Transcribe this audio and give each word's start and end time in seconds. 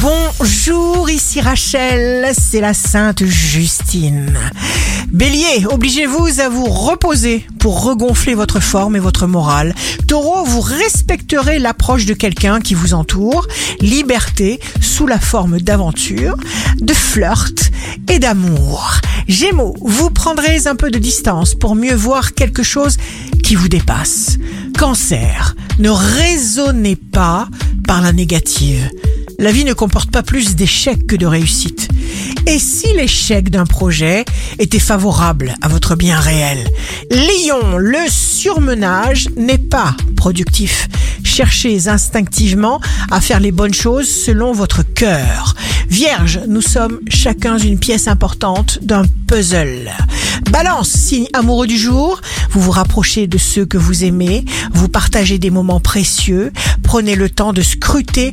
Bonjour, 0.00 1.10
ici 1.10 1.40
Rachel, 1.40 2.32
c'est 2.32 2.60
la 2.60 2.72
Sainte 2.72 3.24
Justine. 3.24 4.38
Bélier, 5.10 5.66
obligez-vous 5.68 6.40
à 6.40 6.48
vous 6.48 6.66
reposer 6.66 7.44
pour 7.58 7.82
regonfler 7.82 8.34
votre 8.34 8.60
forme 8.60 8.94
et 8.94 9.00
votre 9.00 9.26
morale. 9.26 9.74
Taureau, 10.06 10.44
vous 10.44 10.60
respecterez 10.60 11.58
l'approche 11.58 12.06
de 12.06 12.14
quelqu'un 12.14 12.60
qui 12.60 12.74
vous 12.74 12.94
entoure. 12.94 13.48
Liberté 13.80 14.60
sous 14.80 15.06
la 15.06 15.18
forme 15.18 15.60
d'aventure, 15.60 16.36
de 16.80 16.94
flirt 16.94 17.70
et 18.08 18.20
d'amour. 18.20 19.00
Gémeaux, 19.26 19.74
vous 19.80 20.10
prendrez 20.10 20.66
un 20.66 20.76
peu 20.76 20.92
de 20.92 20.98
distance 20.98 21.54
pour 21.54 21.74
mieux 21.74 21.94
voir 21.94 22.34
quelque 22.34 22.62
chose 22.62 22.98
qui 23.42 23.56
vous 23.56 23.68
dépasse. 23.68 24.38
Cancer, 24.78 25.56
ne 25.80 25.90
raisonnez 25.90 26.94
pas 26.94 27.48
par 27.86 28.00
la 28.00 28.12
négative. 28.12 28.88
La 29.40 29.52
vie 29.52 29.64
ne 29.64 29.72
comporte 29.72 30.10
pas 30.10 30.24
plus 30.24 30.56
d'échecs 30.56 31.06
que 31.06 31.14
de 31.14 31.24
réussites. 31.24 31.88
Et 32.48 32.58
si 32.58 32.92
l'échec 32.94 33.50
d'un 33.50 33.66
projet 33.66 34.24
était 34.58 34.80
favorable 34.80 35.54
à 35.62 35.68
votre 35.68 35.94
bien 35.94 36.18
réel? 36.18 36.58
Lion, 37.12 37.78
le 37.78 38.10
surmenage 38.10 39.28
n'est 39.36 39.58
pas 39.58 39.94
productif. 40.16 40.88
Cherchez 41.22 41.86
instinctivement 41.86 42.80
à 43.12 43.20
faire 43.20 43.38
les 43.38 43.52
bonnes 43.52 43.74
choses 43.74 44.08
selon 44.08 44.50
votre 44.50 44.82
cœur. 44.82 45.54
Vierge, 45.88 46.40
nous 46.48 46.60
sommes 46.60 46.98
chacun 47.06 47.58
une 47.58 47.78
pièce 47.78 48.08
importante 48.08 48.80
d'un 48.82 49.04
puzzle. 49.28 49.92
Balance, 50.50 50.88
signe 50.88 51.28
amoureux 51.32 51.68
du 51.68 51.78
jour, 51.78 52.20
vous 52.50 52.60
vous 52.60 52.72
rapprochez 52.72 53.28
de 53.28 53.38
ceux 53.38 53.66
que 53.66 53.78
vous 53.78 54.02
aimez, 54.02 54.44
vous 54.72 54.88
partagez 54.88 55.38
des 55.38 55.50
moments 55.50 55.78
précieux, 55.78 56.52
prenez 56.82 57.14
le 57.14 57.30
temps 57.30 57.52
de 57.52 57.62
scruter 57.62 58.32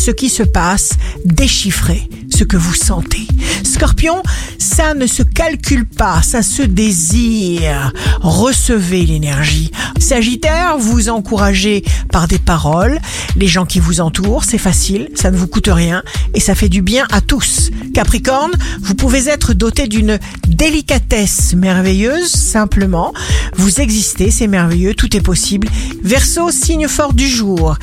ce 0.00 0.10
qui 0.10 0.30
se 0.30 0.42
passe, 0.42 0.94
déchiffrez 1.26 2.08
ce 2.34 2.42
que 2.44 2.56
vous 2.56 2.72
sentez. 2.72 3.26
Scorpion, 3.64 4.22
ça 4.58 4.94
ne 4.94 5.06
se 5.06 5.22
calcule 5.22 5.86
pas, 5.86 6.22
ça 6.22 6.42
se 6.42 6.62
désire. 6.62 7.92
Recevez 8.22 9.04
l'énergie. 9.04 9.70
Sagittaire, 9.98 10.78
vous 10.78 11.10
encouragez 11.10 11.84
par 12.10 12.28
des 12.28 12.38
paroles 12.38 12.98
les 13.36 13.46
gens 13.46 13.66
qui 13.66 13.80
vous 13.80 14.00
entourent, 14.00 14.44
c'est 14.44 14.58
facile, 14.58 15.08
ça 15.14 15.30
ne 15.30 15.36
vous 15.36 15.46
coûte 15.46 15.68
rien 15.70 16.02
et 16.34 16.40
ça 16.40 16.54
fait 16.54 16.68
du 16.68 16.82
bien 16.82 17.06
à 17.10 17.20
tous. 17.20 17.70
Capricorne, 17.94 18.52
vous 18.80 18.94
pouvez 18.94 19.28
être 19.28 19.52
doté 19.52 19.86
d'une 19.86 20.18
délicatesse 20.46 21.54
merveilleuse, 21.54 22.30
simplement. 22.30 23.12
Vous 23.56 23.80
existez, 23.80 24.30
c'est 24.30 24.46
merveilleux, 24.46 24.94
tout 24.94 25.16
est 25.16 25.20
possible. 25.20 25.68
Verseau, 26.02 26.50
signe 26.50 26.88
fort 26.88 27.12
du 27.12 27.28
jour. 27.28 27.76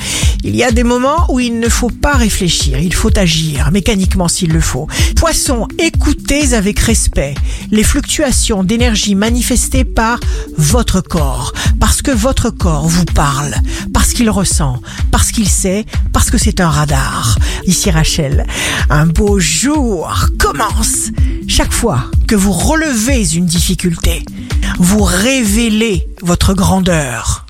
Il 0.44 0.56
y 0.56 0.64
a 0.64 0.72
des 0.72 0.84
moments 0.84 1.26
où 1.30 1.40
il 1.40 1.60
ne 1.60 1.70
faut 1.70 1.90
pas 1.90 2.14
réfléchir, 2.14 2.80
il 2.80 2.94
faut 2.94 3.18
agir, 3.18 3.72
mécaniquement 3.72 4.28
s'il 4.28 4.52
le 4.52 4.62
faut. 4.62 4.88
Poisson, 5.16 5.68
écoutez 5.80 6.54
avec 6.54 6.80
respect 6.80 7.34
les 7.72 7.84
fluctuations 7.84 8.64
d'énergie 8.64 9.16
manifestées 9.16 9.84
par 9.84 10.20
votre 10.58 11.02
corps, 11.02 11.54
parce 11.80 12.02
que 12.02 12.12
votre 12.12 12.50
corps 12.50 12.88
vous 12.88 13.06
parle, 13.06 13.56
parce 13.94 14.14
qu'il 14.14 14.30
ressent, 14.30 14.82
parce 15.12 15.32
qu'il 15.32 15.50
sait, 15.50 15.86
parce 16.14 16.30
que 16.30 16.38
c'est 16.38 16.62
un 16.62 16.70
radar. 16.70 17.38
Ici 17.66 17.92
Rachel, 17.92 18.46
un 18.90 19.08
beau 19.08 19.40
jour 19.40 20.28
commence. 20.40 21.10
Chaque 21.48 21.74
fois 21.74 22.06
que 22.28 22.36
vous 22.36 22.54
relevez 22.54 23.36
une 23.36 23.46
difficulté, 23.46 24.24
vous 24.80 25.04
révélez 25.04 26.08
votre 26.22 26.54
grandeur. 26.54 27.47